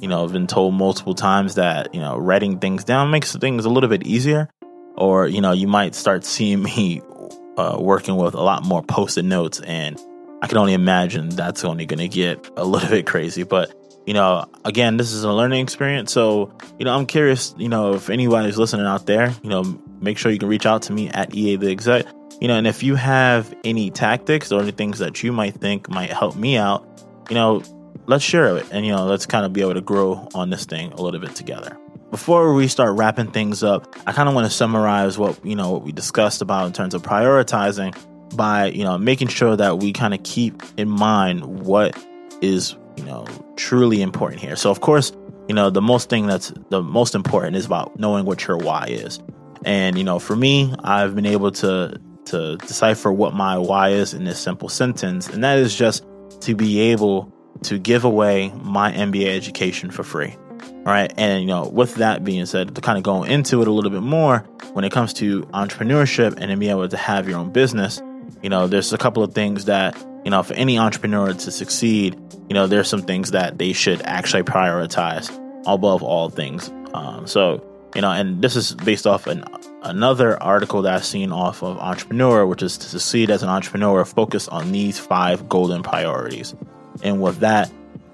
you 0.00 0.08
know, 0.08 0.24
I've 0.24 0.32
been 0.32 0.48
told 0.48 0.74
multiple 0.74 1.14
times 1.14 1.54
that, 1.54 1.94
you 1.94 2.00
know, 2.00 2.16
writing 2.16 2.58
things 2.58 2.82
down 2.82 3.10
makes 3.10 3.36
things 3.36 3.64
a 3.64 3.70
little 3.70 3.88
bit 3.88 4.04
easier. 4.04 4.48
Or, 4.96 5.26
you 5.26 5.40
know, 5.40 5.52
you 5.52 5.68
might 5.68 5.94
start 5.94 6.24
seeing 6.24 6.62
me 6.62 7.02
uh, 7.56 7.76
working 7.78 8.16
with 8.16 8.34
a 8.34 8.42
lot 8.42 8.64
more 8.64 8.82
post-it 8.82 9.24
notes 9.24 9.60
and 9.60 10.00
I 10.42 10.48
can 10.48 10.58
only 10.58 10.72
imagine 10.72 11.28
that's 11.28 11.64
only 11.64 11.86
going 11.86 12.00
to 12.00 12.08
get 12.08 12.50
a 12.56 12.64
little 12.64 12.90
bit 12.90 13.06
crazy. 13.06 13.44
But 13.44 13.72
you 14.06 14.14
know, 14.14 14.46
again, 14.64 14.96
this 14.96 15.12
is 15.12 15.24
a 15.24 15.32
learning 15.32 15.62
experience. 15.62 16.12
So, 16.12 16.52
you 16.78 16.84
know, 16.84 16.96
I'm 16.96 17.06
curious, 17.06 17.54
you 17.56 17.68
know, 17.68 17.94
if 17.94 18.10
anybody's 18.10 18.58
listening 18.58 18.86
out 18.86 19.06
there, 19.06 19.34
you 19.42 19.50
know, 19.50 19.80
make 20.00 20.18
sure 20.18 20.32
you 20.32 20.38
can 20.38 20.48
reach 20.48 20.66
out 20.66 20.82
to 20.82 20.92
me 20.92 21.08
at 21.08 21.34
EA 21.34 21.56
the 21.56 21.70
Exec. 21.70 22.06
You 22.40 22.48
know, 22.48 22.56
and 22.56 22.66
if 22.66 22.82
you 22.82 22.96
have 22.96 23.54
any 23.62 23.90
tactics 23.90 24.50
or 24.50 24.60
any 24.62 24.72
things 24.72 24.98
that 24.98 25.22
you 25.22 25.32
might 25.32 25.54
think 25.54 25.88
might 25.88 26.10
help 26.10 26.34
me 26.34 26.56
out, 26.56 26.84
you 27.30 27.36
know, 27.36 27.62
let's 28.06 28.24
share 28.24 28.56
it 28.56 28.66
and, 28.72 28.84
you 28.84 28.92
know, 28.92 29.04
let's 29.04 29.26
kind 29.26 29.46
of 29.46 29.52
be 29.52 29.60
able 29.60 29.74
to 29.74 29.80
grow 29.80 30.28
on 30.34 30.50
this 30.50 30.64
thing 30.64 30.92
a 30.92 31.00
little 31.00 31.20
bit 31.20 31.36
together. 31.36 31.78
Before 32.10 32.52
we 32.52 32.68
start 32.68 32.96
wrapping 32.96 33.30
things 33.30 33.62
up, 33.62 33.96
I 34.06 34.12
kind 34.12 34.28
of 34.28 34.34
want 34.34 34.46
to 34.46 34.50
summarize 34.50 35.16
what, 35.16 35.44
you 35.46 35.54
know, 35.54 35.72
what 35.72 35.82
we 35.82 35.92
discussed 35.92 36.42
about 36.42 36.66
in 36.66 36.72
terms 36.72 36.94
of 36.94 37.02
prioritizing 37.02 37.96
by, 38.36 38.66
you 38.66 38.84
know, 38.84 38.98
making 38.98 39.28
sure 39.28 39.56
that 39.56 39.78
we 39.78 39.92
kind 39.92 40.12
of 40.12 40.22
keep 40.22 40.62
in 40.76 40.88
mind 40.88 41.44
what 41.64 41.96
is 42.42 42.76
you 42.96 43.04
know, 43.04 43.26
truly 43.56 44.02
important 44.02 44.40
here. 44.40 44.56
So, 44.56 44.70
of 44.70 44.80
course, 44.80 45.12
you 45.48 45.54
know, 45.54 45.70
the 45.70 45.82
most 45.82 46.08
thing 46.08 46.26
that's 46.26 46.52
the 46.70 46.82
most 46.82 47.14
important 47.14 47.56
is 47.56 47.66
about 47.66 47.98
knowing 47.98 48.24
what 48.24 48.46
your 48.46 48.56
why 48.56 48.86
is. 48.88 49.20
And, 49.64 49.96
you 49.98 50.04
know, 50.04 50.18
for 50.18 50.36
me, 50.36 50.74
I've 50.82 51.14
been 51.14 51.26
able 51.26 51.52
to 51.52 52.00
to 52.26 52.56
decipher 52.58 53.12
what 53.12 53.34
my 53.34 53.58
why 53.58 53.90
is 53.90 54.14
in 54.14 54.24
this 54.24 54.38
simple 54.38 54.68
sentence, 54.68 55.28
and 55.28 55.42
that 55.44 55.58
is 55.58 55.74
just 55.74 56.04
to 56.40 56.54
be 56.54 56.80
able 56.80 57.32
to 57.62 57.78
give 57.78 58.04
away 58.04 58.52
my 58.62 58.92
MBA 58.92 59.36
education 59.36 59.90
for 59.90 60.02
free. 60.02 60.36
All 60.62 60.92
right. 60.92 61.12
And, 61.16 61.42
you 61.42 61.46
know, 61.46 61.68
with 61.68 61.96
that 61.96 62.24
being 62.24 62.44
said, 62.46 62.74
to 62.74 62.80
kind 62.80 62.98
of 62.98 63.04
go 63.04 63.22
into 63.22 63.62
it 63.62 63.68
a 63.68 63.72
little 63.72 63.90
bit 63.90 64.02
more, 64.02 64.38
when 64.72 64.84
it 64.84 64.90
comes 64.90 65.12
to 65.14 65.42
entrepreneurship 65.46 66.34
and 66.38 66.58
being 66.58 66.72
able 66.72 66.88
to 66.88 66.96
have 66.96 67.28
your 67.28 67.38
own 67.38 67.52
business, 67.52 68.02
you 68.42 68.50
know, 68.50 68.66
there's 68.66 68.92
a 68.92 68.98
couple 68.98 69.22
of 69.22 69.32
things 69.32 69.66
that 69.66 69.96
you 70.24 70.30
know, 70.30 70.42
for 70.42 70.54
any 70.54 70.78
entrepreneur 70.78 71.32
to 71.32 71.50
succeed, 71.50 72.16
you 72.48 72.54
know, 72.54 72.66
there's 72.66 72.88
some 72.88 73.02
things 73.02 73.32
that 73.32 73.58
they 73.58 73.72
should 73.72 74.02
actually 74.02 74.42
prioritize 74.42 75.30
above 75.66 76.02
all 76.02 76.28
things. 76.28 76.70
Um, 76.94 77.26
so, 77.26 77.64
you 77.94 78.02
know, 78.02 78.10
and 78.10 78.42
this 78.42 78.56
is 78.56 78.74
based 78.74 79.06
off 79.06 79.26
an 79.26 79.44
another 79.82 80.40
article 80.42 80.82
that 80.82 80.94
I've 80.94 81.04
seen 81.04 81.32
off 81.32 81.62
of 81.62 81.78
Entrepreneur, 81.78 82.46
which 82.46 82.62
is 82.62 82.78
to 82.78 82.86
succeed 82.86 83.30
as 83.30 83.42
an 83.42 83.48
entrepreneur, 83.48 84.04
focus 84.04 84.48
on 84.48 84.72
these 84.72 84.98
five 84.98 85.48
golden 85.48 85.82
priorities. 85.82 86.54
And 87.02 87.20
with 87.20 87.38
that, 87.38 87.70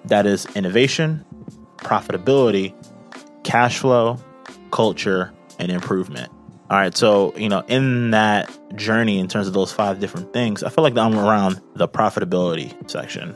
that 0.06 0.26
is 0.26 0.46
innovation, 0.56 1.24
profitability, 1.78 2.74
cash 3.44 3.78
flow, 3.78 4.18
culture, 4.70 5.32
and 5.58 5.70
improvement. 5.70 6.32
All 6.70 6.76
right, 6.76 6.94
so 6.94 7.34
you 7.34 7.48
know, 7.48 7.64
in 7.66 8.10
that 8.10 8.50
journey, 8.76 9.18
in 9.18 9.26
terms 9.26 9.46
of 9.46 9.54
those 9.54 9.72
five 9.72 10.00
different 10.00 10.34
things, 10.34 10.62
I 10.62 10.68
feel 10.68 10.84
like 10.84 10.98
I'm 10.98 11.18
around 11.18 11.62
the 11.74 11.88
profitability 11.88 12.90
section. 12.90 13.34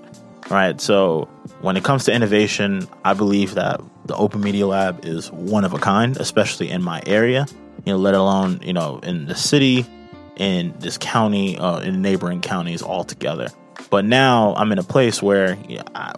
Right, 0.51 0.79
so 0.79 1.29
when 1.63 1.79
it 1.79 1.85
comes 1.85 2.05
to 2.05 2.13
innovation, 2.13 2.87
I 3.05 3.15
believe 3.15 3.55
that 3.55 3.81
the 4.05 4.15
Open 4.17 4.43
Media 4.43 4.67
Lab 4.67 5.07
is 5.07 5.33
one 5.33 5.65
of 5.65 5.73
a 5.73 5.79
kind, 5.79 6.17
especially 6.19 6.69
in 6.69 6.83
my 6.83 7.03
area. 7.07 7.47
You 7.87 7.95
know, 7.95 7.99
let 7.99 8.15
alone 8.15 8.61
you 8.63 8.75
know 8.75 8.99
in 9.03 9.25
the 9.25 9.35
city, 9.35 9.87
in 10.37 10.75
this 10.79 10.99
county, 10.99 11.57
uh, 11.57 11.81
in 11.81 12.03
neighboring 12.03 12.43
counties 12.43 12.83
altogether. 12.83 13.49
But 13.89 14.05
now 14.05 14.55
I'm 14.57 14.73
in 14.73 14.79
a 14.79 14.83
place 14.83 15.23
where 15.23 15.57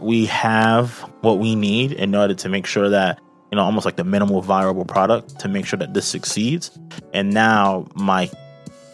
we 0.01 0.27
have 0.27 0.99
what 1.21 1.39
we 1.39 1.55
need 1.55 1.93
in 1.93 2.15
order 2.15 2.35
to 2.35 2.49
make 2.49 2.67
sure 2.67 2.89
that 2.89 3.21
you 3.55 3.57
know, 3.57 3.63
almost 3.63 3.85
like 3.85 3.95
the 3.95 4.03
minimal 4.03 4.43
viable 4.43 4.85
product 4.85 5.39
to 5.39 5.47
make 5.47 5.65
sure 5.65 5.79
that 5.79 5.95
this 5.95 6.09
succeeds. 6.09 6.77
And 7.13 7.33
now 7.33 7.87
my 7.95 8.29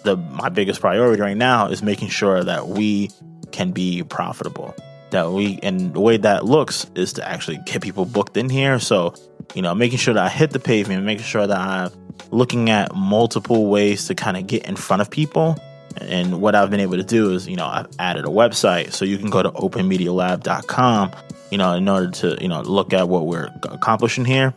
the 0.02 0.19
my 0.19 0.50
biggest 0.50 0.83
priority 0.83 1.23
right 1.23 1.37
now 1.37 1.69
is 1.69 1.83
making 1.83 2.09
sure 2.09 2.45
that 2.45 2.69
we 2.69 3.09
can 3.52 3.71
be 3.71 4.02
profitable. 4.02 4.76
That 5.12 5.33
we 5.33 5.59
and 5.62 5.95
the 5.95 6.00
way 6.00 6.19
that 6.19 6.45
looks 6.45 6.90
is 6.95 7.14
to 7.14 7.26
actually 7.26 7.59
get 7.64 7.81
people 7.81 8.05
booked 8.05 8.37
in 8.37 8.50
here. 8.50 8.79
So, 8.79 9.14
you 9.55 9.62
know, 9.62 9.75
making 9.75 9.97
sure 9.97 10.12
that 10.12 10.26
I 10.26 10.29
hit 10.29 10.50
the 10.50 10.61
pavement, 10.61 11.05
making 11.05 11.25
sure 11.25 11.47
that 11.47 11.59
I'm 11.59 11.90
looking 12.31 12.69
at 12.69 12.95
multiple 12.95 13.69
ways 13.69 14.09
to 14.09 14.14
kind 14.14 14.37
of 14.37 14.47
get 14.47 14.67
in 14.67 14.76
front 14.76 15.00
of 15.00 15.11
people. 15.11 15.57
And 16.00 16.40
what 16.40 16.54
I've 16.54 16.71
been 16.71 16.80
able 16.80 16.97
to 16.97 17.02
do 17.02 17.33
is, 17.35 17.47
you 17.47 17.57
know, 17.57 17.66
I've 17.66 17.88
added 17.99 18.25
a 18.25 18.28
website 18.28 18.92
so 18.92 19.04
you 19.04 19.19
can 19.19 19.30
go 19.30 19.42
to 19.42 19.50
openmedialab.com 19.50 21.12
you 21.50 21.59
know, 21.59 21.75
in 21.75 21.88
order 21.88 22.11
to, 22.11 22.38
you 22.40 22.49
know, 22.49 22.62
look 22.62 22.92
at 22.92 23.09
what 23.09 23.26
we're 23.26 23.50
accomplishing 23.64 24.25
here, 24.25 24.54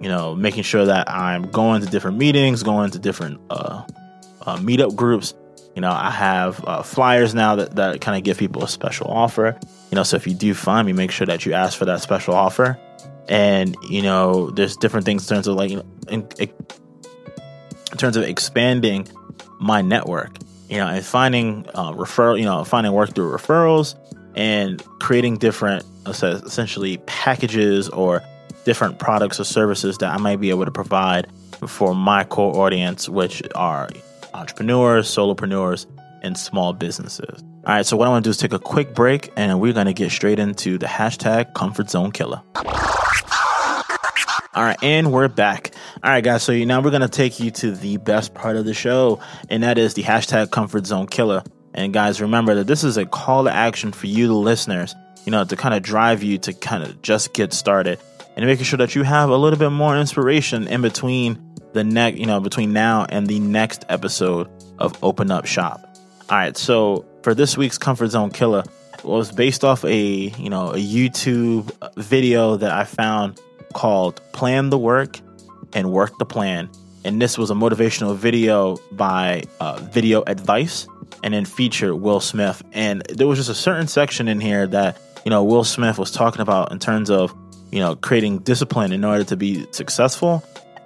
you 0.00 0.08
know, 0.08 0.34
making 0.34 0.64
sure 0.64 0.86
that 0.86 1.08
I'm 1.08 1.50
going 1.50 1.82
to 1.82 1.88
different 1.88 2.18
meetings, 2.18 2.62
going 2.62 2.90
to 2.90 2.98
different 2.98 3.40
uh, 3.50 3.84
uh, 4.42 4.56
meetup 4.56 4.96
groups. 4.96 5.34
You 5.74 5.80
know, 5.80 5.90
I 5.90 6.10
have 6.10 6.64
uh, 6.64 6.82
flyers 6.82 7.34
now 7.34 7.56
that, 7.56 7.76
that 7.76 8.00
kind 8.00 8.16
of 8.16 8.24
give 8.24 8.38
people 8.38 8.62
a 8.64 8.68
special 8.68 9.08
offer. 9.08 9.58
You 9.90 9.96
know, 9.96 10.02
so 10.02 10.16
if 10.16 10.26
you 10.26 10.34
do 10.34 10.54
find 10.54 10.86
me, 10.86 10.92
make 10.92 11.10
sure 11.10 11.26
that 11.26 11.46
you 11.46 11.52
ask 11.52 11.78
for 11.78 11.84
that 11.86 12.02
special 12.02 12.34
offer. 12.34 12.78
And, 13.28 13.76
you 13.88 14.02
know, 14.02 14.50
there's 14.50 14.76
different 14.76 15.06
things 15.06 15.28
in 15.28 15.36
terms 15.36 15.48
of 15.48 15.56
like, 15.56 15.70
you 15.70 15.76
know, 15.76 15.86
in, 16.08 16.28
in 16.38 17.96
terms 17.96 18.16
of 18.16 18.24
expanding 18.24 19.08
my 19.58 19.82
network, 19.82 20.36
you 20.74 20.80
know, 20.80 20.88
and 20.88 21.04
finding 21.04 21.64
uh, 21.74 21.92
referral, 21.92 22.36
you 22.36 22.44
know, 22.44 22.64
finding 22.64 22.92
work 22.92 23.14
through 23.14 23.30
referrals 23.30 23.94
and 24.34 24.82
creating 24.98 25.36
different 25.36 25.84
essentially 26.04 26.96
packages 27.06 27.88
or 27.90 28.24
different 28.64 28.98
products 28.98 29.38
or 29.38 29.44
services 29.44 29.98
that 29.98 30.12
I 30.12 30.16
might 30.16 30.40
be 30.40 30.50
able 30.50 30.64
to 30.64 30.72
provide 30.72 31.28
for 31.68 31.94
my 31.94 32.24
core 32.24 32.56
audience, 32.56 33.08
which 33.08 33.40
are 33.54 33.88
entrepreneurs, 34.34 35.06
solopreneurs, 35.06 35.86
and 36.22 36.36
small 36.36 36.72
businesses. 36.72 37.40
All 37.66 37.74
right, 37.74 37.86
so 37.86 37.96
what 37.96 38.08
I 38.08 38.10
want 38.10 38.24
to 38.24 38.26
do 38.26 38.30
is 38.32 38.36
take 38.36 38.52
a 38.52 38.58
quick 38.58 38.96
break 38.96 39.32
and 39.36 39.60
we're 39.60 39.74
going 39.74 39.86
to 39.86 39.92
get 39.92 40.10
straight 40.10 40.40
into 40.40 40.76
the 40.76 40.86
hashtag 40.86 41.54
comfort 41.54 41.88
zone 41.88 42.10
killer. 42.10 42.42
All 44.56 44.62
right, 44.62 44.76
and 44.82 45.12
we're 45.12 45.28
back. 45.28 45.73
All 46.02 46.10
right, 46.10 46.24
guys, 46.24 46.42
so 46.42 46.52
now 46.52 46.80
we're 46.80 46.90
going 46.90 47.02
to 47.02 47.08
take 47.08 47.38
you 47.38 47.52
to 47.52 47.70
the 47.70 47.98
best 47.98 48.34
part 48.34 48.56
of 48.56 48.64
the 48.64 48.74
show, 48.74 49.20
and 49.48 49.62
that 49.62 49.78
is 49.78 49.94
the 49.94 50.02
hashtag 50.02 50.50
comfort 50.50 50.86
zone 50.86 51.06
killer. 51.06 51.44
And 51.72 51.92
guys, 51.92 52.20
remember 52.20 52.56
that 52.56 52.66
this 52.66 52.82
is 52.82 52.96
a 52.96 53.06
call 53.06 53.44
to 53.44 53.52
action 53.52 53.92
for 53.92 54.08
you, 54.08 54.26
the 54.26 54.34
listeners, 54.34 54.94
you 55.24 55.30
know, 55.30 55.44
to 55.44 55.56
kind 55.56 55.72
of 55.72 55.82
drive 55.82 56.22
you 56.22 56.38
to 56.38 56.52
kind 56.52 56.82
of 56.82 57.00
just 57.00 57.32
get 57.32 57.52
started 57.52 58.00
and 58.36 58.44
making 58.44 58.64
sure 58.64 58.78
that 58.78 58.96
you 58.96 59.04
have 59.04 59.30
a 59.30 59.36
little 59.36 59.58
bit 59.58 59.70
more 59.70 59.96
inspiration 59.96 60.66
in 60.66 60.82
between 60.82 61.54
the 61.74 61.84
next, 61.84 62.18
you 62.18 62.26
know, 62.26 62.40
between 62.40 62.72
now 62.72 63.06
and 63.08 63.28
the 63.28 63.38
next 63.38 63.84
episode 63.88 64.48
of 64.78 65.02
Open 65.02 65.30
Up 65.30 65.46
Shop. 65.46 65.80
All 66.28 66.36
right, 66.36 66.56
so 66.56 67.06
for 67.22 67.34
this 67.34 67.56
week's 67.56 67.78
Comfort 67.78 68.08
Zone 68.08 68.30
Killer, 68.30 68.64
was 69.04 69.30
based 69.30 69.64
off 69.64 69.84
a, 69.84 69.96
you 69.96 70.50
know, 70.50 70.70
a 70.70 70.78
YouTube 70.78 71.70
video 71.96 72.56
that 72.56 72.72
I 72.72 72.84
found 72.84 73.40
called 73.74 74.20
Plan 74.32 74.70
the 74.70 74.78
Work 74.78 75.20
and 75.74 75.90
Work 75.90 76.18
the 76.18 76.24
Plan. 76.24 76.70
And 77.04 77.20
this 77.20 77.36
was 77.36 77.50
a 77.50 77.54
motivational 77.54 78.16
video 78.16 78.76
by 78.92 79.44
uh, 79.60 79.78
Video 79.92 80.22
Advice 80.26 80.86
and 81.22 81.34
then 81.34 81.44
featured 81.44 81.94
Will 81.94 82.20
Smith. 82.20 82.62
And 82.72 83.02
there 83.08 83.26
was 83.26 83.38
just 83.38 83.50
a 83.50 83.54
certain 83.54 83.86
section 83.86 84.28
in 84.28 84.40
here 84.40 84.66
that, 84.68 84.98
you 85.24 85.30
know, 85.30 85.44
Will 85.44 85.64
Smith 85.64 85.98
was 85.98 86.10
talking 86.10 86.40
about 86.40 86.72
in 86.72 86.78
terms 86.78 87.10
of, 87.10 87.34
you 87.70 87.80
know, 87.80 87.96
creating 87.96 88.38
discipline 88.38 88.92
in 88.92 89.04
order 89.04 89.24
to 89.24 89.36
be 89.36 89.66
successful. 89.72 90.42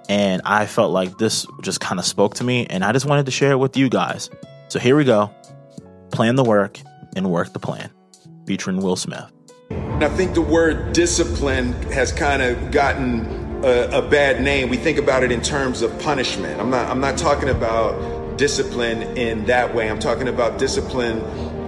And 0.09 0.41
I 0.43 0.65
felt 0.65 0.91
like 0.91 1.17
this 1.17 1.45
just 1.61 1.79
kind 1.79 1.99
of 1.99 2.05
spoke 2.05 2.35
to 2.35 2.43
me, 2.43 2.65
and 2.65 2.83
I 2.83 2.91
just 2.93 3.05
wanted 3.05 3.27
to 3.27 3.31
share 3.31 3.51
it 3.51 3.57
with 3.57 3.77
you 3.77 3.89
guys. 3.89 4.29
So 4.67 4.79
here 4.79 4.95
we 4.95 5.03
go 5.03 5.31
Plan 6.11 6.35
the 6.35 6.43
work 6.43 6.79
and 7.15 7.29
work 7.29 7.53
the 7.53 7.59
plan, 7.59 7.91
featuring 8.45 8.81
Will 8.81 8.95
Smith. 8.95 9.25
I 9.71 10.09
think 10.09 10.33
the 10.33 10.41
word 10.41 10.93
discipline 10.93 11.73
has 11.91 12.11
kind 12.11 12.41
of 12.41 12.71
gotten 12.71 13.38
a, 13.63 13.99
a, 13.99 14.01
bad 14.01 14.41
name. 14.41 14.69
We 14.69 14.77
think 14.77 14.97
about 14.97 15.23
it 15.23 15.31
in 15.31 15.41
terms 15.41 15.81
of 15.81 15.97
punishment. 15.99 16.59
I'm 16.61 16.69
not. 16.69 16.89
I'm 16.89 17.01
not 17.01 17.17
talking 17.17 17.49
about 17.49 18.37
discipline 18.37 19.01
in 19.17 19.45
that 19.45 19.73
way. 19.75 19.89
I'm 19.89 19.99
talking 19.99 20.29
about 20.29 20.57
discipline 20.57 21.19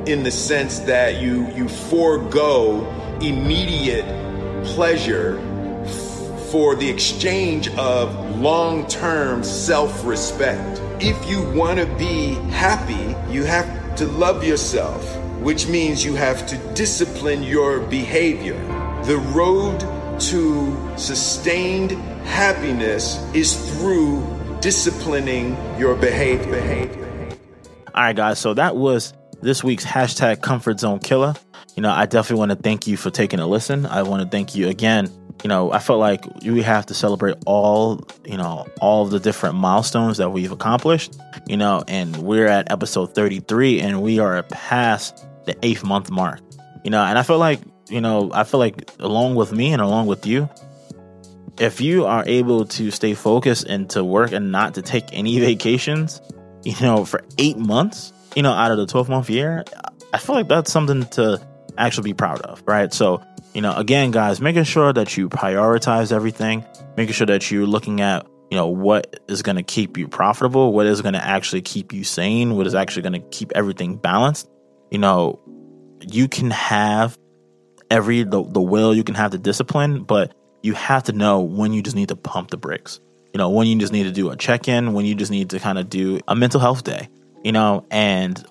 in 0.08 0.24
the 0.24 0.32
sense 0.32 0.80
that 0.80 1.22
you 1.22 1.48
you 1.52 1.68
forego 1.68 2.88
immediate 3.22 4.06
pleasure 4.64 5.38
for 6.50 6.76
the 6.76 6.90
exchange 6.90 7.70
of 7.76 8.40
long-term 8.40 9.44
self-respect. 9.44 10.82
If 11.02 11.30
you 11.30 11.42
want 11.52 11.80
to 11.80 11.86
be 11.98 12.36
happy, 12.52 13.16
you 13.32 13.44
have 13.44 13.96
to 13.96 14.06
love 14.06 14.44
yourself, 14.44 15.18
which 15.40 15.68
means 15.68 16.04
you 16.04 16.16
have 16.16 16.46
to 16.48 16.58
discipline 16.74 17.44
your 17.44 17.80
behavior. 17.80 18.60
The 19.06 19.18
road 19.34 19.82
to 20.30 20.98
sustained 20.98 21.92
happiness 22.26 23.18
is 23.34 23.56
through 23.72 24.24
disciplining 24.62 25.58
your 25.80 25.96
behavior. 25.96 27.00
All 27.94 28.04
right, 28.04 28.16
guys. 28.16 28.40
So 28.40 28.54
that 28.54 28.76
was 28.76 29.14
this 29.42 29.64
week's 29.64 29.84
hashtag 29.84 30.42
comfort 30.42 30.80
zone 30.80 31.00
killer. 31.00 31.34
You 31.76 31.82
know, 31.82 31.92
I 31.92 32.06
definitely 32.06 32.40
want 32.40 32.52
to 32.52 32.58
thank 32.58 32.86
you 32.86 32.98
for 32.98 33.10
taking 33.10 33.40
a 33.40 33.48
listen. 33.48 33.86
I 33.86 34.04
want 34.04 34.22
to 34.22 34.30
thank 34.30 34.56
you 34.56 34.68
again. 34.70 35.10
You 35.44 35.48
know, 35.48 35.72
I 35.72 35.80
felt 35.80 36.00
like 36.00 36.24
we 36.44 36.62
have 36.62 36.86
to 36.88 36.94
celebrate 36.94 37.38
all, 37.48 38.06
you 38.24 38.38
know, 38.38 38.68
all 38.80 39.06
the 39.06 39.20
different 39.20 39.56
milestones 39.56 40.18
that 40.18 40.30
we've 40.30 40.52
accomplished, 40.52 41.18
you 41.48 41.58
know, 41.58 41.84
and 41.88 42.16
we're 42.18 42.48
at 42.48 42.72
episode 42.72 43.16
33 43.16 43.80
and 43.80 44.04
we 44.04 44.20
are 44.20 44.44
past 44.44 45.26
the 45.46 45.58
eighth 45.66 45.84
month 45.84 46.12
mark, 46.12 46.42
you 46.84 46.92
know, 46.92 47.04
and 47.04 47.18
I 47.18 47.24
feel 47.24 47.40
like, 47.40 47.60
you 47.92 48.02
know, 48.02 48.32
I 48.34 48.46
feel 48.46 48.60
like 48.60 48.90
along 49.00 49.36
with 49.36 49.52
me 49.52 49.74
and 49.74 49.82
along 49.82 50.08
with 50.08 50.26
you, 50.26 50.50
if 51.60 51.82
you 51.82 52.06
are 52.06 52.24
able 52.26 52.66
to 52.66 52.90
stay 52.90 53.14
focused 53.14 53.68
and 53.68 53.90
to 53.92 54.04
work 54.04 54.32
and 54.32 54.52
not 54.52 54.76
to 54.76 54.82
take 54.82 55.06
any 55.12 55.40
vacations, 55.42 56.22
you 56.64 56.76
know, 56.82 57.06
for 57.06 57.24
eight 57.38 57.58
months, 57.58 58.14
you 58.36 58.44
know, 58.44 58.54
out 58.54 58.72
of 58.72 58.78
the 58.78 58.86
12 58.86 59.10
month 59.10 59.30
year, 59.30 59.66
I 60.14 60.18
feel 60.18 60.36
like 60.36 60.48
that's 60.48 60.72
something 60.72 61.06
to 61.08 61.46
actually 61.78 62.12
be 62.12 62.14
proud 62.14 62.42
of, 62.42 62.64
right? 62.66 62.94
So, 62.94 63.22
you 63.54 63.62
know, 63.62 63.76
again, 63.76 64.12
guys, 64.12 64.40
making 64.40 64.64
sure 64.64 64.94
that 64.94 65.18
you 65.18 65.28
prioritize 65.28 66.12
everything, 66.12 66.66
making 66.96 67.14
sure 67.14 67.28
that 67.28 67.52
you're 67.52 67.66
looking 67.66 68.00
at, 68.00 68.26
you 68.50 68.58
know, 68.58 68.68
what 68.68 69.20
is 69.28 69.42
going 69.42 69.58
to 69.58 69.64
keep 69.64 69.98
you 69.98 70.08
profitable, 70.08 70.74
what 70.74 70.86
is 70.86 71.02
going 71.02 71.14
to 71.14 71.26
actually 71.26 71.62
keep 71.62 71.94
you 71.94 72.04
sane, 72.04 72.56
what 72.56 72.68
is 72.68 72.76
actually 72.76 73.02
going 73.02 73.22
to 73.22 73.30
keep 73.30 73.52
everything 73.56 73.98
balanced. 73.98 74.50
You 74.90 75.00
know, 75.00 75.40
you 76.02 76.28
can 76.28 76.52
have 76.52 77.18
every 77.92 78.24
the, 78.24 78.44
the 78.44 78.62
will, 78.62 78.96
you 78.96 79.04
can 79.04 79.16
have 79.16 79.30
the 79.32 79.38
discipline, 79.38 80.04
but 80.04 80.34
you 80.64 80.74
have 80.74 81.04
to 81.04 81.12
know 81.12 81.42
when 81.42 81.74
you 81.74 81.84
just 81.84 81.96
need 81.96 82.08
to 82.08 82.16
pump 82.16 82.50
the 82.50 82.58
brakes. 82.58 83.00
You 83.34 83.38
know, 83.38 83.50
when 83.50 83.68
you 83.68 83.78
just 83.78 83.94
need 83.94 84.04
to 84.04 84.12
do 84.12 84.32
a 84.32 84.36
check 84.36 84.68
in, 84.68 84.94
when 84.94 85.06
you 85.06 85.14
just 85.14 85.32
need 85.32 85.52
to 85.52 85.60
kind 85.60 85.78
of 85.78 85.90
do 85.90 86.20
a 86.28 86.36
mental 86.36 86.60
health 86.60 86.84
day, 86.84 87.10
you 87.44 87.52
know, 87.52 87.86
and 87.92 88.44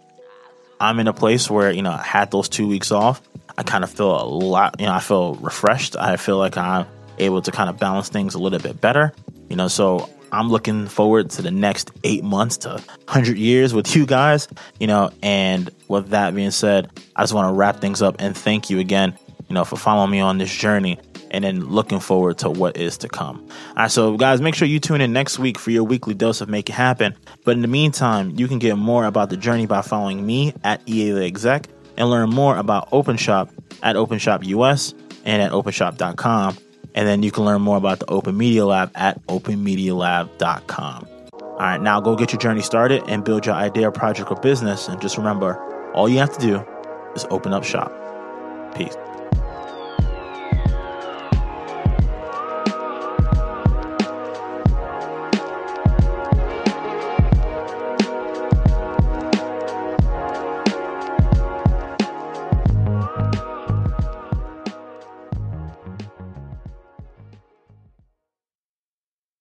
I'm 0.79 0.99
in 1.01 1.09
a 1.09 1.13
place 1.13 1.51
where, 1.51 1.71
you 1.71 1.83
know, 1.83 1.91
I 1.91 2.03
had 2.03 2.31
those 2.31 2.49
two 2.49 2.69
weeks 2.69 2.93
off. 2.93 3.21
I 3.59 3.63
kind 3.63 3.85
of 3.85 3.91
feel 3.91 4.11
a 4.11 4.25
lot, 4.25 4.77
you 4.79 4.87
know, 4.87 4.93
I 4.93 5.01
feel 5.01 5.35
refreshed. 5.35 5.97
I 5.97 6.17
feel 6.17 6.39
like 6.39 6.57
I'm 6.57 6.87
able 7.19 7.43
to 7.43 7.51
kind 7.51 7.69
of 7.69 7.79
balance 7.79 8.09
things 8.09 8.35
a 8.35 8.39
little 8.39 8.59
bit 8.59 8.81
better, 8.81 9.13
you 9.49 9.57
know, 9.57 9.69
so 9.69 10.09
I'm 10.33 10.49
looking 10.49 10.87
forward 10.87 11.31
to 11.31 11.43
the 11.43 11.51
next 11.51 11.91
eight 12.05 12.25
months 12.25 12.59
to 12.59 12.71
100 12.71 13.37
years 13.37 13.75
with 13.75 13.95
you 13.95 14.07
guys, 14.07 14.49
you 14.79 14.87
know, 14.87 15.11
and 15.23 15.71
with 15.89 16.11
that 16.11 16.35
being 16.35 16.53
said, 16.53 16.91
I 17.17 17.23
just 17.23 17.35
want 17.35 17.53
to 17.53 17.53
wrap 17.53 17.81
things 17.81 18.01
up 18.01 18.17
and 18.19 18.37
thank 18.37 18.71
you 18.71 18.79
again, 18.79 19.19
you 19.51 19.55
know, 19.55 19.65
for 19.65 19.77
following 19.77 20.13
me 20.13 20.21
on 20.21 20.39
this 20.39 20.55
journey 20.55 20.97
and 21.33 21.43
then 21.45 21.69
looking 21.69 21.99
forward 21.99 22.39
to 22.39 22.49
what 22.49 22.77
is 22.77 22.97
to 22.99 23.09
come. 23.09 23.45
All 23.71 23.75
right, 23.77 23.91
so 23.91 24.17
guys, 24.17 24.41
make 24.41 24.55
sure 24.55 24.67
you 24.69 24.79
tune 24.79 25.01
in 25.01 25.13
next 25.13 25.41
week 25.41 25.59
for 25.59 25.73
your 25.73 25.83
weekly 25.83 26.15
dose 26.15 26.41
of 26.41 26.49
Make 26.49 26.71
It 26.71 26.75
Happen. 26.75 27.17
But 27.45 27.53
in 27.53 27.63
the 27.63 27.69
meantime, 27.69 28.31
you 28.39 28.47
can 28.47 28.61
get 28.61 28.77
more 28.77 29.05
about 29.05 29.29
the 29.29 29.37
journey 29.37 29.67
by 29.67 29.83
following 29.83 30.25
me 30.25 30.55
at 30.63 30.81
EA 30.87 31.11
the 31.11 31.25
Exec 31.25 31.67
and 31.97 32.09
learn 32.09 32.31
more 32.31 32.57
about 32.57 32.91
OpenShop 32.91 33.51
at 33.83 33.97
OpenShop 33.97 34.47
US 34.47 34.95
and 35.25 35.43
at 35.43 35.51
OpenShop.com. 35.51 36.57
And 36.95 37.09
then 37.09 37.25
you 37.25 37.33
can 37.33 37.45
learn 37.45 37.61
more 37.61 37.77
about 37.77 37.99
the 37.99 38.09
Open 38.09 38.37
Media 38.37 38.65
Lab 38.65 38.93
at 38.95 39.25
OpenMediaLab.com. 39.27 41.09
All 41.33 41.59
right, 41.59 41.81
now 41.81 42.01
go 42.01 42.15
get 42.15 42.33
your 42.33 42.41
journey 42.41 42.63
started 42.63 43.03
and 43.09 43.25
build 43.25 43.47
your 43.47 43.57
idea, 43.57 43.91
project, 43.91 44.31
or 44.31 44.37
business. 44.37 44.87
And 44.87 45.01
just 45.01 45.19
remember, 45.19 45.59
all 45.93 46.09
you 46.09 46.19
have 46.19 46.33
to 46.39 46.41
do 46.41 46.65
is 47.15 47.27
open 47.31 47.53
up 47.53 47.65
shop. 47.65 47.93
Peace. 48.77 48.97